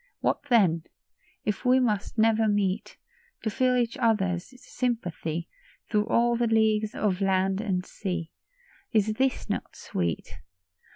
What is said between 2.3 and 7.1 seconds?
meet— To feel each other's sympathy Through all the leagues